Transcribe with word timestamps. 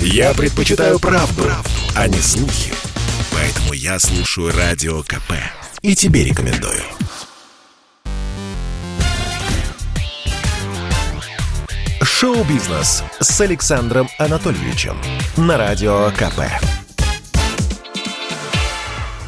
Я 0.00 0.34
предпочитаю 0.34 0.98
правду, 0.98 1.42
правду, 1.42 1.70
а 1.94 2.08
не 2.08 2.18
слухи. 2.18 2.72
Поэтому 3.32 3.72
я 3.72 3.98
слушаю 3.98 4.52
Радио 4.56 5.02
КП. 5.02 5.32
И 5.82 5.94
тебе 5.94 6.24
рекомендую. 6.24 6.80
Шоу-бизнес 12.02 13.02
с 13.20 13.40
Александром 13.40 14.08
Анатольевичем 14.18 14.96
на 15.36 15.58
Радио 15.58 16.10
КП. 16.12 16.40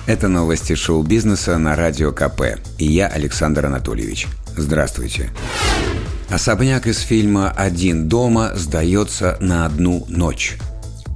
Это 0.06 0.28
новости 0.28 0.74
шоу-бизнеса 0.74 1.58
на 1.58 1.76
Радио 1.76 2.12
КП. 2.12 2.58
И 2.78 2.86
я, 2.86 3.08
Александр 3.08 3.66
Анатольевич. 3.66 4.26
Здравствуйте. 4.56 5.30
Особняк 6.30 6.86
из 6.86 6.98
фильма 6.98 7.50
«Один 7.50 8.06
дома» 8.06 8.52
сдается 8.54 9.38
на 9.40 9.64
одну 9.64 10.04
ночь. 10.08 10.58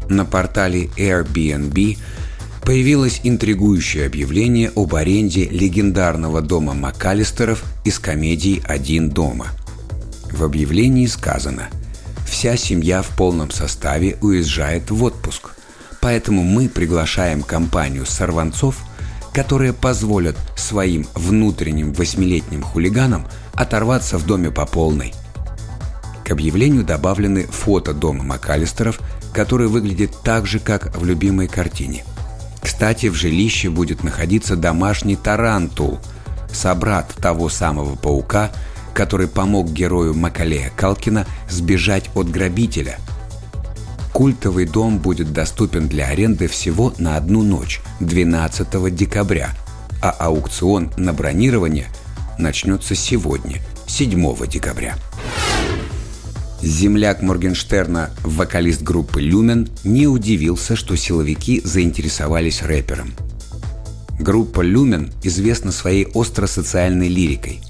На 0.08 0.24
портале 0.24 0.86
Airbnb 0.96 1.98
появилось 2.64 3.20
интригующее 3.22 4.06
объявление 4.06 4.72
об 4.74 4.94
аренде 4.94 5.44
легендарного 5.44 6.40
дома 6.40 6.72
Макалистеров 6.72 7.62
из 7.84 7.98
комедии 7.98 8.62
«Один 8.66 9.10
дома». 9.10 9.48
В 10.30 10.44
объявлении 10.44 11.04
сказано 11.04 11.68
«Вся 12.26 12.56
семья 12.56 13.02
в 13.02 13.08
полном 13.08 13.50
составе 13.50 14.16
уезжает 14.22 14.90
в 14.90 15.04
отпуск, 15.04 15.50
поэтому 16.00 16.42
мы 16.42 16.70
приглашаем 16.70 17.42
компанию 17.42 18.06
сорванцов, 18.06 18.78
которые 19.34 19.74
позволят 19.74 20.36
своим 20.56 21.06
внутренним 21.14 21.92
восьмилетним 21.92 22.62
хулиганам 22.62 23.26
оторваться 23.54 24.18
в 24.18 24.26
доме 24.26 24.50
по 24.50 24.66
полной». 24.66 25.14
К 26.24 26.30
объявлению 26.30 26.84
добавлены 26.84 27.44
фото 27.44 27.92
дома 27.92 28.22
Макалистеров– 28.22 29.00
который 29.32 29.68
выглядит 29.68 30.14
так 30.22 30.46
же, 30.46 30.60
как 30.60 30.96
в 30.96 31.04
любимой 31.04 31.48
картине. 31.48 32.04
Кстати, 32.60 33.06
в 33.06 33.14
жилище 33.14 33.70
будет 33.70 34.04
находиться 34.04 34.56
домашний 34.56 35.16
тарантул, 35.16 35.98
собрат 36.52 37.12
того 37.14 37.48
самого 37.48 37.96
паука, 37.96 38.52
который 38.94 39.26
помог 39.26 39.70
герою 39.70 40.14
Макалея 40.14 40.70
Калкина 40.76 41.26
сбежать 41.48 42.10
от 42.14 42.30
грабителя. 42.30 42.98
Культовый 44.12 44.66
дом 44.66 44.98
будет 44.98 45.32
доступен 45.32 45.88
для 45.88 46.08
аренды 46.08 46.46
всего 46.46 46.92
на 46.98 47.16
одну 47.16 47.42
ночь, 47.42 47.80
12 48.00 48.94
декабря, 48.94 49.50
а 50.02 50.10
аукцион 50.10 50.92
на 50.98 51.14
бронирование 51.14 51.86
начнется 52.38 52.94
сегодня, 52.94 53.60
7 53.86 54.46
декабря. 54.46 54.96
Земляк 56.62 57.22
Моргенштерна, 57.22 58.10
вокалист 58.22 58.82
группы 58.82 59.20
«Люмен», 59.20 59.68
не 59.82 60.06
удивился, 60.06 60.76
что 60.76 60.96
силовики 60.96 61.60
заинтересовались 61.64 62.62
рэпером. 62.62 63.14
Группа 64.20 64.60
«Люмен» 64.60 65.12
известна 65.24 65.72
своей 65.72 66.06
остро-социальной 66.06 67.08
лирикой. 67.08 67.60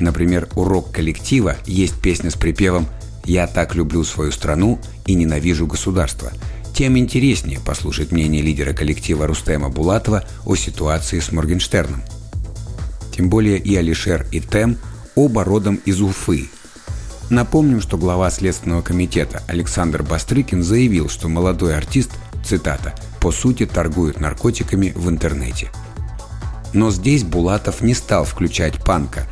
Например, 0.00 0.48
у 0.56 0.64
рок-коллектива 0.64 1.56
есть 1.66 2.00
песня 2.02 2.30
с 2.30 2.34
припевом 2.34 2.88
«Я 3.24 3.46
так 3.46 3.76
люблю 3.76 4.02
свою 4.02 4.32
страну 4.32 4.80
и 5.06 5.14
ненавижу 5.14 5.68
государство», 5.68 6.32
тем 6.74 6.96
интереснее 6.98 7.60
послушать 7.60 8.10
мнение 8.10 8.42
лидера 8.42 8.72
коллектива 8.72 9.26
Рустема 9.26 9.68
Булатова 9.68 10.24
о 10.44 10.56
ситуации 10.56 11.20
с 11.20 11.30
Моргенштерном. 11.30 12.02
Тем 13.20 13.28
более 13.28 13.58
и 13.58 13.76
Алишер, 13.76 14.24
и 14.32 14.40
Тем 14.40 14.78
оба 15.14 15.44
родом 15.44 15.78
из 15.84 16.00
Уфы, 16.00 16.48
Напомним, 17.28 17.82
что 17.82 17.98
глава 17.98 18.30
Следственного 18.30 18.80
комитета 18.80 19.42
Александр 19.46 20.02
Бастрыкин 20.02 20.62
заявил, 20.62 21.10
что 21.10 21.28
молодой 21.28 21.76
артист, 21.76 22.12
цитата, 22.42 22.94
«по 23.20 23.30
сути 23.30 23.66
торгует 23.66 24.20
наркотиками 24.20 24.94
в 24.96 25.10
интернете». 25.10 25.68
Но 26.72 26.90
здесь 26.90 27.22
Булатов 27.22 27.82
не 27.82 27.92
стал 27.92 28.24
включать 28.24 28.82
панка. 28.82 29.26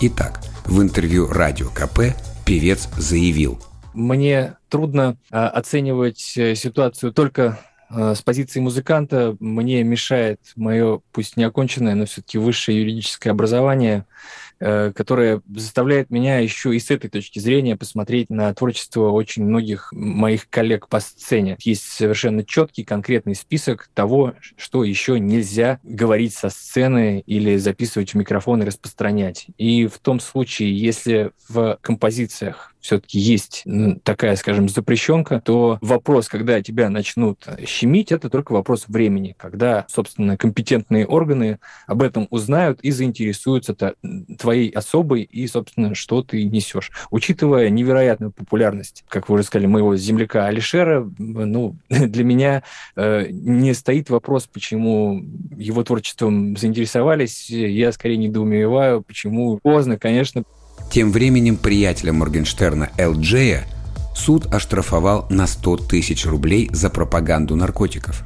Итак, 0.00 0.40
в 0.64 0.80
интервью 0.80 1.26
«Радио 1.26 1.70
КП» 1.70 2.14
певец 2.46 2.88
заявил. 2.96 3.60
Мне 3.94 4.54
трудно 4.68 5.16
а, 5.32 5.48
оценивать 5.48 6.34
э, 6.36 6.54
ситуацию 6.54 7.12
только 7.12 7.58
с 7.90 8.22
позиции 8.22 8.60
музыканта. 8.60 9.36
Мне 9.40 9.82
мешает 9.82 10.40
мое, 10.56 11.00
пусть 11.12 11.36
не 11.36 11.44
оконченное, 11.44 11.94
но 11.94 12.06
все-таки 12.06 12.38
высшее 12.38 12.80
юридическое 12.80 13.32
образование– 13.32 14.04
которая 14.64 15.42
заставляет 15.54 16.10
меня 16.10 16.38
еще 16.38 16.74
и 16.74 16.78
с 16.78 16.90
этой 16.90 17.10
точки 17.10 17.38
зрения 17.38 17.76
посмотреть 17.76 18.30
на 18.30 18.52
творчество 18.54 19.10
очень 19.10 19.44
многих 19.44 19.92
моих 19.92 20.48
коллег 20.48 20.88
по 20.88 21.00
сцене. 21.00 21.56
Есть 21.60 21.82
совершенно 21.82 22.44
четкий, 22.44 22.82
конкретный 22.82 23.34
список 23.34 23.90
того, 23.92 24.32
что 24.56 24.82
еще 24.82 25.20
нельзя 25.20 25.80
говорить 25.82 26.32
со 26.32 26.48
сцены 26.48 27.22
или 27.26 27.58
записывать 27.58 28.12
в 28.12 28.14
микрофон 28.14 28.62
и 28.62 28.66
распространять. 28.66 29.48
И 29.58 29.86
в 29.86 29.98
том 29.98 30.18
случае, 30.18 30.74
если 30.78 31.32
в 31.48 31.78
композициях 31.82 32.70
все-таки 32.80 33.18
есть 33.18 33.64
такая, 34.02 34.36
скажем, 34.36 34.68
запрещенка, 34.68 35.40
то 35.42 35.78
вопрос, 35.80 36.28
когда 36.28 36.60
тебя 36.62 36.90
начнут 36.90 37.46
щемить, 37.66 38.12
это 38.12 38.28
только 38.28 38.52
вопрос 38.52 38.84
времени, 38.88 39.34
когда, 39.38 39.86
собственно, 39.88 40.36
компетентные 40.36 41.06
органы 41.06 41.60
об 41.86 42.02
этом 42.02 42.26
узнают 42.28 42.80
и 42.82 42.90
заинтересуются 42.90 43.74
твоей 44.38 44.53
особой 44.74 45.22
и, 45.22 45.46
собственно, 45.46 45.94
что 45.94 46.22
ты 46.22 46.44
несешь. 46.44 46.90
Учитывая 47.10 47.70
невероятную 47.70 48.32
популярность, 48.32 49.04
как 49.08 49.28
вы 49.28 49.36
уже 49.36 49.44
сказали, 49.44 49.66
моего 49.66 49.96
земляка 49.96 50.46
Алишера, 50.46 51.08
ну, 51.18 51.76
для 51.88 52.24
меня 52.24 52.62
э, 52.96 53.26
не 53.30 53.74
стоит 53.74 54.10
вопрос, 54.10 54.46
почему 54.46 55.24
его 55.56 55.82
творчеством 55.84 56.56
заинтересовались. 56.56 57.50
Я 57.50 57.92
скорее 57.92 58.16
недоумеваю, 58.16 59.02
почему 59.02 59.58
поздно, 59.62 59.98
конечно, 59.98 60.44
тем 60.90 61.10
временем 61.10 61.56
приятеля 61.56 62.12
Моргенштерна 62.12 62.90
Эл 62.98 63.14
Джея 63.14 63.64
суд 64.14 64.46
оштрафовал 64.46 65.26
на 65.28 65.46
100 65.46 65.76
тысяч 65.88 66.24
рублей 66.24 66.68
за 66.72 66.88
пропаганду 66.88 67.56
наркотиков. 67.56 68.22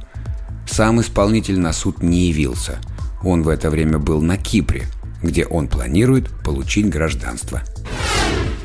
Сам 0.67 1.01
исполнитель 1.01 1.59
на 1.59 1.73
суд 1.73 2.03
не 2.03 2.27
явился. 2.27 2.79
Он 3.23 3.41
в 3.41 3.49
это 3.49 3.69
время 3.69 3.97
был 3.97 4.21
на 4.21 4.37
Кипре, 4.37 4.83
где 5.21 5.45
он 5.45 5.67
планирует 5.67 6.29
получить 6.43 6.89
гражданство. 6.89 7.61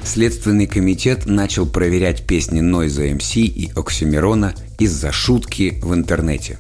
Следственный 0.03 0.67
комитет 0.67 1.27
начал 1.27 1.67
проверять 1.67 2.27
песни 2.27 2.61
Нойза 2.61 3.03
МС 3.05 3.37
и 3.37 3.71
Оксимирона 3.75 4.55
из-за 4.79 5.13
шутки 5.13 5.79
в 5.83 5.95
интернете. 5.95 6.59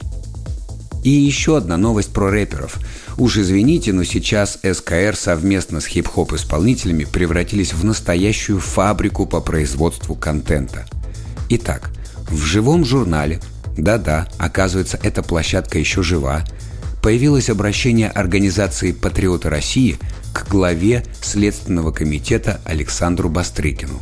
И 1.02 1.10
еще 1.10 1.58
одна 1.58 1.76
новость 1.76 2.12
про 2.12 2.30
рэперов– 2.30 2.78
Уж 3.16 3.38
извините, 3.38 3.92
но 3.92 4.02
сейчас 4.02 4.58
СКР 4.62 5.14
совместно 5.16 5.80
с 5.80 5.86
хип-хоп 5.86 6.32
исполнителями 6.32 7.04
превратились 7.04 7.72
в 7.72 7.84
настоящую 7.84 8.58
фабрику 8.58 9.26
по 9.26 9.40
производству 9.40 10.16
контента. 10.16 10.84
Итак, 11.48 11.90
в 12.28 12.42
живом 12.42 12.84
журнале, 12.84 13.40
да-да, 13.78 14.28
оказывается, 14.38 14.98
эта 15.02 15.22
площадка 15.22 15.78
еще 15.78 16.02
жива, 16.02 16.44
появилось 17.04 17.50
обращение 17.50 18.08
организации 18.08 18.90
«Патриоты 18.92 19.50
России» 19.50 19.98
к 20.32 20.48
главе 20.48 21.04
Следственного 21.20 21.92
комитета 21.92 22.60
Александру 22.64 23.28
Бастрыкину. 23.28 24.00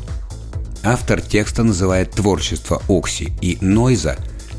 Автор 0.83 1.21
текста 1.21 1.65
называет 1.65 2.13
творчество 2.13 2.81
Окси 2.89 3.33
и 3.41 3.59
Нойза 3.61 4.17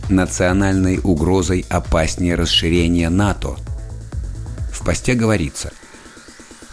национальной 0.10 1.00
угрозой 1.02 1.66
опаснее 1.70 2.36
расширения 2.36 3.10
НАТО– 3.10 3.56
в 4.74 4.86
посте 4.86 5.14
говорится 5.14 5.72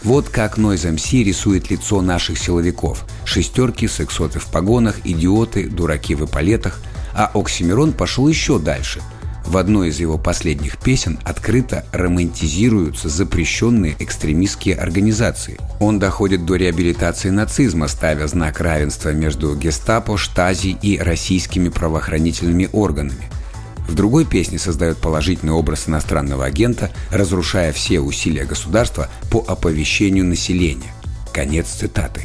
вот 0.03 0.27
как 0.27 0.57
Noise 0.57 0.95
MC 0.95 1.23
рисует 1.23 1.69
лицо 1.69 2.01
наших 2.01 2.37
силовиков. 2.37 3.05
Шестерки, 3.23 3.87
сексоты 3.87 4.39
в 4.39 4.47
погонах, 4.47 4.97
идиоты, 5.05 5.69
дураки 5.69 6.15
в 6.15 6.25
эполетах. 6.25 6.81
А 7.13 7.31
Оксимирон 7.33 7.93
пошел 7.93 8.27
еще 8.27 8.59
дальше. 8.59 8.99
В 9.45 9.57
одной 9.57 9.89
из 9.89 9.99
его 9.99 10.17
последних 10.17 10.77
песен 10.77 11.19
открыто 11.23 11.83
романтизируются 11.91 13.09
запрещенные 13.09 13.95
экстремистские 13.99 14.75
организации. 14.75 15.57
Он 15.79 15.99
доходит 15.99 16.45
до 16.45 16.55
реабилитации 16.55 17.29
нацизма, 17.29 17.87
ставя 17.87 18.27
знак 18.27 18.61
равенства 18.61 19.09
между 19.09 19.55
гестапо, 19.55 20.17
штази 20.17 20.77
и 20.81 20.97
российскими 20.97 21.69
правоохранительными 21.69 22.69
органами– 22.71 23.29
в 23.91 23.93
другой 23.93 24.25
песне 24.25 24.57
создает 24.57 24.99
положительный 24.99 25.51
образ 25.51 25.89
иностранного 25.89 26.45
агента, 26.45 26.91
разрушая 27.09 27.73
все 27.73 27.99
усилия 27.99 28.45
государства 28.45 29.09
по 29.29 29.43
оповещению 29.45 30.23
населения. 30.23 30.93
Конец 31.33 31.67
цитаты. 31.67 32.21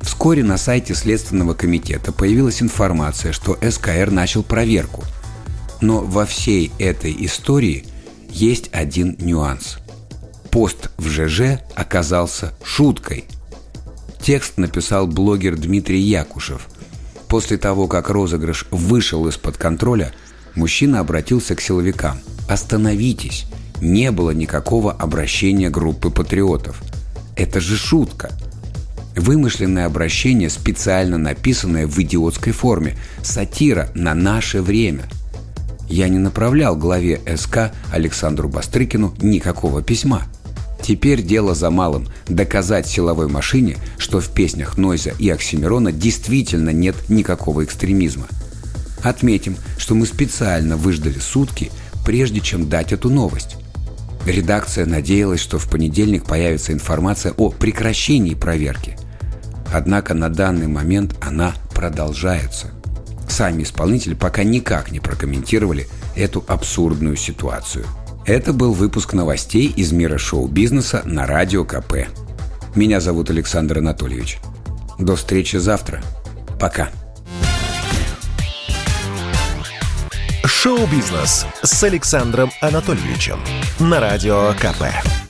Вскоре 0.00 0.42
на 0.42 0.58
сайте 0.58 0.94
Следственного 0.94 1.54
комитета 1.54 2.10
появилась 2.10 2.60
информация, 2.60 3.32
что 3.32 3.56
СКР 3.62 4.10
начал 4.10 4.42
проверку. 4.42 5.04
Но 5.80 6.00
во 6.00 6.26
всей 6.26 6.72
этой 6.78 7.14
истории 7.24 7.84
есть 8.30 8.70
один 8.72 9.16
нюанс. 9.18 9.78
Пост 10.50 10.90
в 10.96 11.08
ЖЖ 11.08 11.60
оказался 11.74 12.52
шуткой. 12.62 13.24
Текст 14.20 14.56
написал 14.56 15.06
блогер 15.06 15.56
Дмитрий 15.56 16.00
Якушев– 16.00 16.68
После 17.28 17.56
того, 17.56 17.88
как 17.88 18.08
розыгрыш 18.08 18.66
вышел 18.70 19.26
из-под 19.28 19.56
контроля, 19.56 20.12
мужчина 20.54 21.00
обратился 21.00 21.54
к 21.56 21.60
силовикам. 21.60 22.18
«Остановитесь! 22.48 23.46
Не 23.80 24.10
было 24.12 24.30
никакого 24.30 24.92
обращения 24.92 25.68
группы 25.68 26.10
патриотов. 26.10 26.80
Это 27.36 27.60
же 27.60 27.76
шутка!» 27.76 28.30
Вымышленное 29.16 29.86
обращение, 29.86 30.50
специально 30.50 31.18
написанное 31.18 31.86
в 31.86 31.98
идиотской 31.98 32.52
форме. 32.52 32.96
Сатира 33.22 33.88
на 33.94 34.14
наше 34.14 34.60
время. 34.62 35.04
Я 35.88 36.08
не 36.08 36.18
направлял 36.18 36.76
главе 36.76 37.20
СК 37.36 37.72
Александру 37.92 38.48
Бастрыкину 38.48 39.14
никакого 39.20 39.82
письма. 39.82 40.22
Теперь 40.82 41.22
дело 41.22 41.54
за 41.54 41.70
малым– 41.70 42.08
доказать 42.28 42.86
силовой 42.86 43.28
машине, 43.28 43.76
что 43.98 44.20
в 44.20 44.28
песнях 44.28 44.76
Нойза 44.76 45.12
и 45.18 45.28
Оксимирона 45.30 45.90
действительно 45.92 46.70
нет 46.70 46.96
никакого 47.08 47.64
экстремизма. 47.64 48.26
Отметим, 49.02 49.56
что 49.78 49.94
мы 49.94 50.06
специально 50.06 50.76
выждали 50.76 51.18
сутки, 51.18 51.70
прежде 52.04 52.40
чем 52.40 52.68
дать 52.68 52.92
эту 52.92 53.10
новость. 53.10 53.56
Редакция 54.26 54.86
надеялась, 54.86 55.40
что 55.40 55.58
в 55.58 55.70
понедельник 55.70 56.24
появится 56.24 56.72
информация 56.72 57.32
о 57.36 57.50
прекращении 57.50 58.34
проверки– 58.34 58.96
Однако 59.72 60.14
на 60.14 60.28
данный 60.28 60.68
момент 60.68 61.14
она 61.20 61.54
продолжается. 61.74 62.70
Сами 63.28 63.62
исполнители 63.62 64.14
пока 64.14 64.44
никак 64.44 64.90
не 64.90 65.00
прокомментировали 65.00 65.88
эту 66.14 66.44
абсурдную 66.46 67.16
ситуацию. 67.16 67.84
Это 68.24 68.52
был 68.52 68.72
выпуск 68.72 69.12
новостей 69.12 69.72
из 69.76 69.92
мира 69.92 70.18
шоу-бизнеса 70.18 71.02
на 71.04 71.26
Радио 71.26 71.64
КП. 71.64 72.08
Меня 72.74 73.00
зовут 73.00 73.30
Александр 73.30 73.78
Анатольевич. 73.78 74.38
До 74.98 75.16
встречи 75.16 75.56
завтра. 75.56 76.02
Пока. 76.58 76.88
Шоу-бизнес 80.44 81.46
с 81.62 81.84
Александром 81.84 82.50
Анатольевичем 82.60 83.38
на 83.78 84.00
Радио 84.00 84.52
КП. 84.54 85.25